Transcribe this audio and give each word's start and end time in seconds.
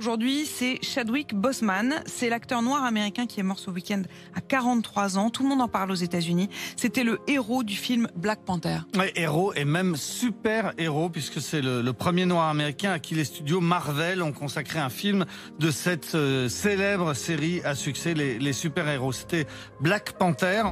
Aujourd'hui, 0.00 0.46
c'est 0.46 0.78
Chadwick 0.80 1.34
Boseman. 1.34 2.02
C'est 2.06 2.30
l'acteur 2.30 2.62
noir 2.62 2.84
américain 2.84 3.26
qui 3.26 3.38
est 3.38 3.42
mort 3.42 3.58
ce 3.58 3.70
week-end 3.70 4.00
à 4.34 4.40
43 4.40 5.18
ans. 5.18 5.28
Tout 5.28 5.42
le 5.42 5.50
monde 5.50 5.60
en 5.60 5.68
parle 5.68 5.90
aux 5.90 5.94
États-Unis. 5.94 6.48
C'était 6.74 7.04
le 7.04 7.18
héros 7.28 7.62
du 7.62 7.76
film 7.76 8.08
Black 8.16 8.40
Panther. 8.46 8.78
Oui, 8.94 9.04
héros 9.14 9.52
et 9.52 9.66
même 9.66 9.96
super 9.96 10.72
héros 10.78 11.10
puisque 11.10 11.42
c'est 11.42 11.60
le, 11.60 11.92
premier 11.92 12.24
noir 12.24 12.48
américain 12.48 12.92
à 12.92 12.98
qui 12.98 13.14
les 13.14 13.26
studios 13.26 13.60
Marvel 13.60 14.22
ont 14.22 14.32
consacré 14.32 14.78
un 14.78 14.88
film 14.88 15.26
de 15.58 15.70
cette 15.70 16.14
euh, 16.14 16.48
célèbre 16.48 17.12
série 17.12 17.60
à 17.66 17.74
succès, 17.74 18.14
les, 18.14 18.38
les 18.38 18.54
super 18.54 18.88
héros. 18.88 19.12
C'était 19.12 19.46
Black 19.82 20.12
Panther. 20.12 20.62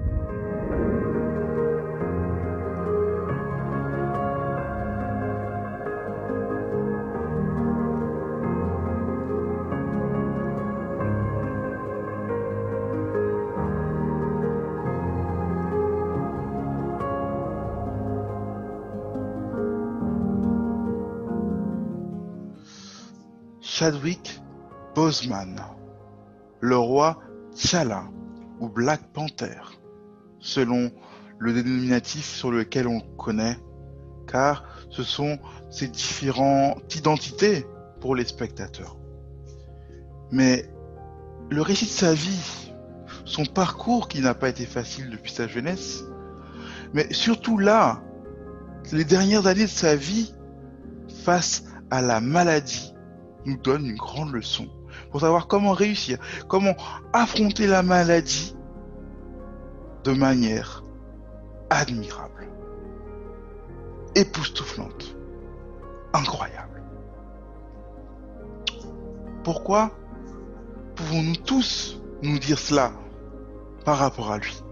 Chadwick 23.79 24.41
Boseman, 24.97 25.55
le 26.59 26.77
roi 26.77 27.21
T'Challa 27.55 28.09
ou 28.59 28.69
Black 28.69 29.01
Panther, 29.13 29.61
selon 30.41 30.91
le 31.39 31.53
dénominatif 31.53 32.25
sur 32.25 32.51
lequel 32.51 32.89
on 32.89 32.97
le 32.97 33.17
connaît, 33.17 33.57
car 34.27 34.65
ce 34.91 35.05
sont 35.05 35.39
ces 35.71 35.87
différentes 35.87 36.93
identités 36.97 37.67
pour 38.01 38.17
les 38.17 38.25
spectateurs. 38.25 38.97
Mais 40.33 40.69
le 41.49 41.63
récit 41.63 41.85
de 41.85 41.91
sa 41.91 42.15
vie, 42.15 42.73
son 43.25 43.45
parcours 43.45 44.09
qui 44.09 44.21
n'a 44.21 44.35
pas 44.35 44.49
été 44.49 44.67
facile 44.67 45.09
depuis 45.09 45.31
sa 45.31 45.47
jeunesse, 45.47 46.03
mais 46.95 47.13
surtout 47.13 47.59
là, 47.59 48.03
les 48.91 49.05
dernières 49.05 49.47
années 49.47 49.67
de 49.67 49.69
sa 49.69 49.95
vie 49.95 50.35
face 51.23 51.63
à 51.93 52.03
la 52.03 52.21
maladie 52.21 52.93
nous 53.49 53.57
donne 53.57 53.87
une 53.87 53.97
grande 53.97 54.33
leçon 54.33 54.69
pour 55.11 55.21
savoir 55.21 55.47
comment 55.47 55.73
réussir, 55.73 56.19
comment 56.49 56.75
affronter 57.13 57.67
la 57.67 57.83
maladie 57.83 58.55
de 60.05 60.13
manière 60.13 60.85
admirable, 61.71 62.47
époustouflante, 64.15 65.17
incroyable. 66.13 66.83
Pourquoi 69.45 69.91
pouvons-nous 70.95 71.37
tous 71.37 72.01
nous 72.23 72.39
dire 72.39 72.59
cela 72.59 72.93
par 73.85 73.99
rapport 73.99 74.31
à 74.31 74.39
lui? 74.39 74.63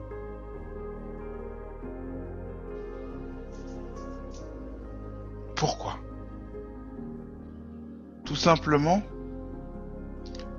Pourquoi? 5.55 5.96
Tout 8.27 8.37
simplement 8.37 9.03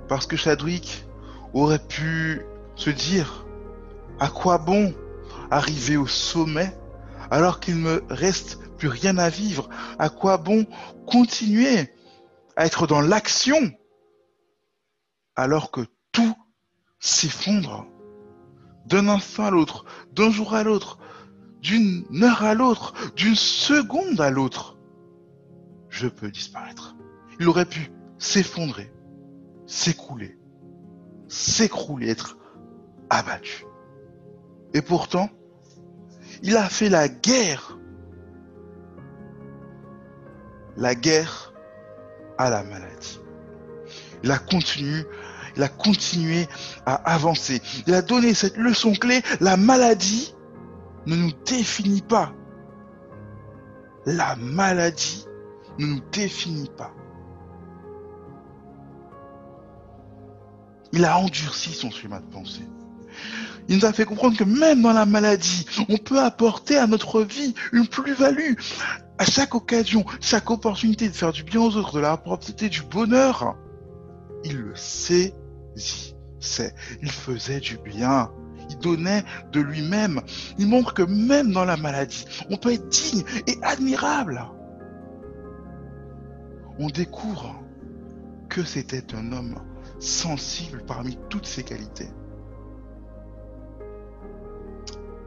parce 0.08 0.26
que 0.26 0.38
Chadwick 0.38 1.06
aurait 1.54 1.86
pu 1.86 2.42
se 2.76 2.90
dire 2.90 3.46
à 4.20 4.30
quoi 4.30 4.58
bon 4.58 4.94
arriver 5.52 5.98
au 5.98 6.08
sommet 6.08 6.76
alors 7.30 7.60
qu'il 7.60 7.82
ne 7.82 8.00
reste 8.10 8.60
plus 8.78 8.88
rien 8.88 9.18
à 9.18 9.30
vivre? 9.30 9.70
À 10.00 10.10
quoi 10.10 10.38
bon 10.38 10.66
continuer 11.06 11.94
à 12.56 12.66
être 12.66 12.88
dans 12.88 13.02
l'action 13.02 13.72
alors 15.36 15.70
que 15.70 15.82
tout 16.12 16.36
s'effondre? 17.00 17.86
D'un 18.86 19.10
instant 19.10 19.46
à 19.46 19.52
l'autre, 19.52 19.84
d'un 20.14 20.32
jour 20.32 20.54
à 20.54 20.64
l'autre, 20.64 20.98
d'une 21.62 22.06
heure 22.24 22.44
à 22.44 22.54
l'autre, 22.54 22.94
d'une 23.18 23.36
seconde 23.36 24.22
à 24.22 24.30
l'autre 24.30 24.78
Je 25.90 26.08
peux 26.08 26.32
disparaître 26.32 26.96
il 27.40 27.48
aurait 27.48 27.66
pu 27.66 27.92
s'effondrer, 28.18 28.92
s'écouler, 29.66 30.38
s'écrouler, 31.28 32.10
être 32.10 32.38
abattu. 33.10 33.66
Et 34.74 34.82
pourtant, 34.82 35.30
il 36.44 36.56
a 36.58 36.68
fait 36.70 36.90
la 36.90 37.08
guerre. 37.08 37.78
La 40.76 40.94
guerre 40.94 41.54
à 42.38 42.50
la 42.50 42.64
maladie. 42.64 43.20
Il 44.24 44.32
a 44.32 44.38
continué, 44.38 45.06
il 45.56 45.64
a 45.64 45.70
continué 45.70 46.48
à 46.86 46.96
avancer. 47.14 47.62
Il 47.88 47.94
a 47.94 48.02
donné 48.02 48.34
cette 48.34 48.58
leçon 48.58 48.94
clé. 48.94 49.22
La 49.40 49.58
maladie 49.58 50.36
ne 51.08 51.16
nous 51.16 51.32
définit 51.46 52.02
pas. 52.02 52.34
La 54.06 54.36
maladie 54.36 55.26
ne 55.80 55.88
nous 55.88 56.02
définit 56.12 56.70
pas. 56.78 56.94
Il 60.94 61.06
a 61.06 61.18
endurci 61.18 61.74
son 61.74 61.92
schéma 61.92 62.20
de 62.20 62.26
pensée. 62.26 62.68
Il 63.70 63.78
nous 63.78 63.86
a 63.86 63.92
fait 63.92 64.06
comprendre 64.06 64.38
que 64.38 64.44
même 64.44 64.82
dans 64.82 64.94
la 64.94 65.06
maladie, 65.06 65.66
on 65.90 65.98
peut 65.98 66.20
apporter 66.20 66.78
à 66.78 66.88
notre 66.88 67.22
vie 67.22 67.54
une 67.74 67.88
plus-value. 67.88 68.54
À 69.18 69.26
chaque 69.26 69.56
occasion, 69.56 70.06
chaque 70.22 70.50
opportunité 70.50 71.10
de 71.10 71.14
faire 71.14 71.34
du 71.34 71.44
bien 71.44 71.60
aux 71.60 71.76
autres, 71.76 71.94
de 71.94 72.00
la 72.00 72.16
propreté, 72.16 72.70
du 72.70 72.84
bonheur, 72.84 73.58
il 74.46 74.58
le 74.58 74.76
saisissait. 74.76 75.34
Il 77.02 77.12
faisait 77.12 77.60
du 77.60 77.78
bien. 77.78 78.32
Il 78.70 78.78
donnait 78.78 79.24
de 79.52 79.60
lui-même. 79.60 80.22
Il 80.58 80.68
montre 80.68 80.94
que 80.94 81.02
même 81.02 81.52
dans 81.52 81.66
la 81.66 81.78
maladie, 81.78 82.26
on 82.50 82.58
peut 82.58 82.74
être 82.74 82.88
digne 82.90 83.24
et 83.48 83.58
admirable. 83.64 84.46
On 86.80 86.88
découvre 86.88 87.56
que 88.50 88.64
c'était 88.64 89.16
un 89.16 89.32
homme 89.32 89.56
sensible 90.00 90.84
parmi 90.86 91.18
toutes 91.30 91.46
ses 91.46 91.64
qualités. 91.64 92.10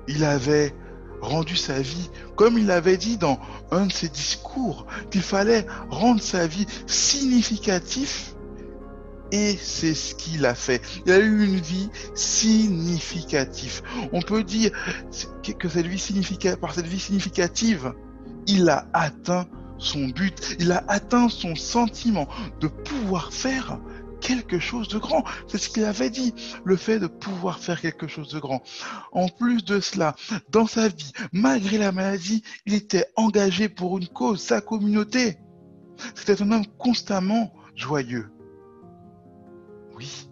Il 0.09 0.25
avait 0.25 0.75
rendu 1.21 1.57
sa 1.57 1.81
vie, 1.81 2.11
comme 2.37 2.59
il 2.59 2.71
avait 2.71 2.97
dit 2.97 3.19
dans 3.19 3.39
un 3.71 3.87
de 3.87 3.93
ses 3.93 4.09
discours, 4.09 4.87
qu'il 5.11 5.23
fallait 5.23 5.67
rendre 5.91 6.21
sa 6.21 6.47
vie 6.47 6.67
significative, 6.87 8.35
et 9.33 9.57
c'est 9.57 9.95
ce 9.95 10.15
qu'il 10.15 10.45
a 10.47 10.55
fait. 10.55 10.83
Il 11.07 11.13
a 11.13 11.19
eu 11.19 11.45
une 11.45 11.61
vie 11.61 11.89
significative. 12.15 13.83
On 14.13 14.23
peut 14.23 14.43
dire 14.43 14.73
que 15.59 15.69
cette 15.69 15.87
vie 15.87 15.99
significative, 15.99 16.59
par 16.59 16.75
cette 16.75 16.87
vie 16.87 16.99
significative, 16.99 17.95
il 18.47 18.69
a 18.69 18.89
atteint 18.93 19.47
son 19.79 20.09
but, 20.09 20.57
il 20.59 20.73
a 20.73 20.85
atteint 20.89 21.29
son 21.29 21.55
sentiment 21.55 22.29
de 22.61 22.69
pouvoir 22.69 23.33
faire 23.33 23.79
quelque 24.21 24.59
chose 24.59 24.89
de 24.89 24.99
grand. 24.99 25.25
C'est 25.49 25.59
ce 25.59 25.69
qu'il 25.69 25.85
avait 25.85 26.11
dit, 26.11 26.35
le 26.65 26.77
fait 26.77 26.99
de 26.99 27.07
pouvoir 27.07 27.59
faire 27.59 27.81
quelque 27.81 28.07
chose 28.07 28.29
de 28.29 28.39
grand. 28.39 28.63
En 29.13 29.29
plus 29.29 29.65
de 29.65 29.81
cela, 29.81 30.15
dans 30.51 30.67
sa 30.67 30.89
vie, 30.89 31.13
malgré 31.33 31.79
la 31.79 31.93
maladie, 31.93 32.43
il 32.67 32.75
était 32.75 33.07
engagé 33.17 33.69
pour 33.69 33.99
une 33.99 34.09
cause, 34.09 34.41
sa 34.41 34.61
communauté. 34.61 35.39
C'était 36.15 36.41
un 36.43 36.51
homme 36.53 36.67
constamment 36.79 37.53
joyeux. 37.75 38.31
Oui, 39.97 40.29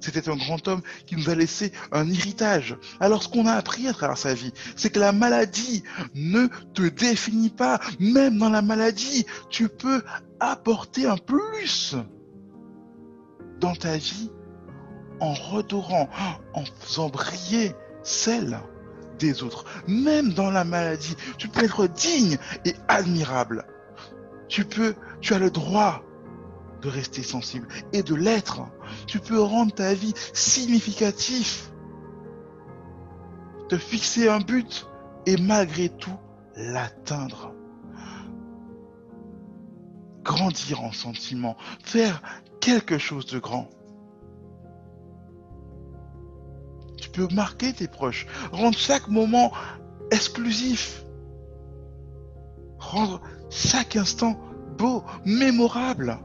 c'était 0.00 0.28
un 0.28 0.36
grand 0.36 0.68
homme 0.68 0.82
qui 1.06 1.16
nous 1.16 1.30
a 1.30 1.34
laissé 1.34 1.72
un 1.90 2.08
héritage. 2.08 2.76
Alors 3.00 3.22
ce 3.22 3.28
qu'on 3.28 3.46
a 3.46 3.54
appris 3.54 3.88
à 3.88 3.92
travers 3.92 4.18
sa 4.18 4.34
vie, 4.34 4.52
c'est 4.76 4.90
que 4.90 5.00
la 5.00 5.12
maladie 5.12 5.82
ne 6.14 6.46
te 6.74 6.82
définit 6.82 7.50
pas. 7.50 7.80
Même 7.98 8.38
dans 8.38 8.50
la 8.50 8.62
maladie, 8.62 9.26
tu 9.50 9.68
peux 9.68 10.02
apporter 10.38 11.06
un 11.06 11.16
plus 11.16 11.96
dans 13.60 13.74
ta 13.74 13.96
vie 13.96 14.30
en 15.20 15.32
redorant, 15.32 16.08
en 16.54 16.64
faisant 16.80 17.08
briller 17.08 17.74
celle 18.02 18.58
des 19.18 19.42
autres. 19.42 19.64
Même 19.88 20.32
dans 20.34 20.50
la 20.50 20.64
maladie, 20.64 21.16
tu 21.38 21.48
peux 21.48 21.64
être 21.64 21.86
digne 21.86 22.38
et 22.64 22.74
admirable. 22.88 23.66
Tu 24.48 24.66
tu 25.20 25.34
as 25.34 25.38
le 25.38 25.50
droit 25.50 26.02
de 26.82 26.88
rester 26.88 27.22
sensible 27.22 27.66
et 27.92 28.02
de 28.02 28.14
l'être. 28.14 28.62
Tu 29.06 29.18
peux 29.18 29.40
rendre 29.40 29.74
ta 29.74 29.94
vie 29.94 30.14
significative, 30.32 31.70
te 33.68 33.76
fixer 33.76 34.28
un 34.28 34.40
but 34.40 34.86
et 35.26 35.36
malgré 35.36 35.88
tout 35.88 36.16
l'atteindre. 36.54 37.52
Grandir 40.26 40.82
en 40.82 40.90
sentiment, 40.90 41.56
faire 41.84 42.20
quelque 42.60 42.98
chose 42.98 43.26
de 43.26 43.38
grand. 43.38 43.70
Tu 46.98 47.08
peux 47.10 47.28
marquer 47.32 47.72
tes 47.72 47.86
proches, 47.86 48.26
rendre 48.50 48.76
chaque 48.76 49.06
moment 49.06 49.52
exclusif, 50.10 51.04
rendre 52.78 53.20
chaque 53.50 53.94
instant 53.94 54.36
beau, 54.76 55.04
mémorable. 55.24 56.18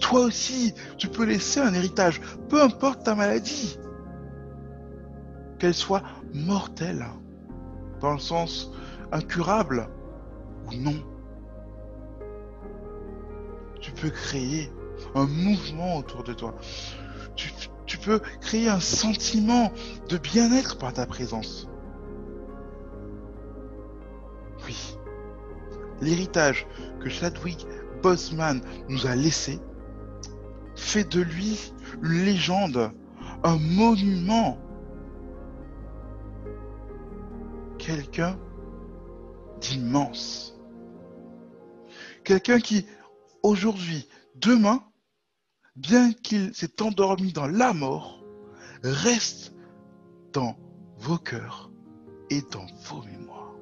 toi 0.00 0.20
aussi, 0.20 0.72
tu 0.96 1.08
peux 1.08 1.24
laisser 1.24 1.60
un 1.60 1.74
héritage, 1.74 2.22
peu 2.48 2.62
importe 2.62 3.04
ta 3.04 3.14
maladie. 3.14 3.78
Qu'elle 5.58 5.74
soit 5.74 6.02
mortelle, 6.32 7.04
dans 8.00 8.14
le 8.14 8.18
sens 8.18 8.70
incurable 9.12 9.90
ou 10.66 10.74
non. 10.76 11.15
Peux 14.00 14.10
créer 14.10 14.70
un 15.14 15.26
mouvement 15.26 15.96
autour 15.96 16.22
de 16.22 16.32
toi. 16.32 16.54
Tu, 17.34 17.50
tu 17.86 17.98
peux 17.98 18.20
créer 18.40 18.68
un 18.68 18.80
sentiment 18.80 19.72
de 20.08 20.18
bien-être 20.18 20.78
par 20.78 20.92
ta 20.92 21.06
présence. 21.06 21.68
Oui. 24.66 24.96
L'héritage 26.00 26.66
que 27.00 27.08
Chadwick 27.08 27.66
Boseman 28.02 28.60
nous 28.88 29.06
a 29.06 29.14
laissé 29.14 29.60
fait 30.74 31.10
de 31.10 31.22
lui 31.22 31.72
une 32.02 32.24
légende, 32.24 32.92
un 33.42 33.56
monument. 33.56 34.58
Quelqu'un 37.78 38.38
d'immense. 39.60 40.58
Quelqu'un 42.24 42.58
qui, 42.58 42.86
aujourd'hui, 43.46 44.08
demain, 44.34 44.82
bien 45.76 46.12
qu'il 46.12 46.54
s'est 46.54 46.82
endormi 46.82 47.32
dans 47.32 47.46
la 47.46 47.72
mort, 47.72 48.24
reste 48.82 49.54
dans 50.32 50.56
vos 50.98 51.18
cœurs 51.18 51.70
et 52.30 52.42
dans 52.42 52.66
vos 52.84 53.02
mémoires. 53.02 53.54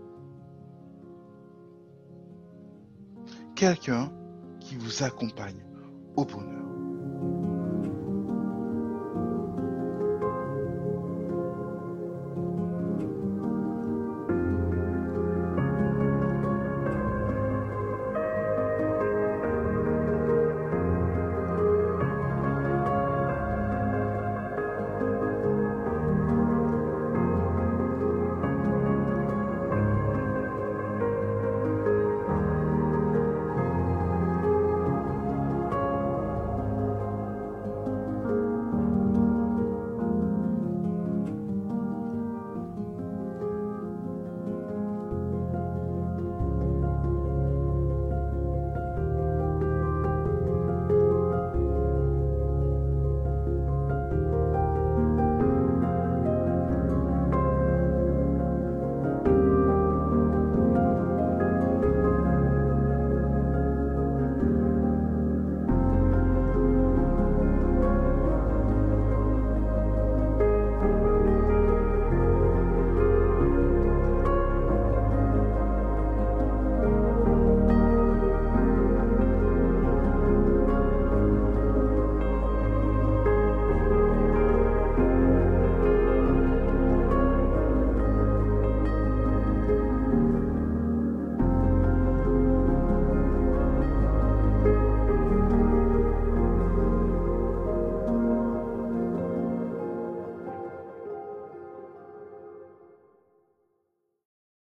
Quelqu'un 3.54 4.10
qui 4.60 4.76
vous 4.76 5.02
accompagne 5.02 5.64
au 6.16 6.24
bonheur. 6.24 6.63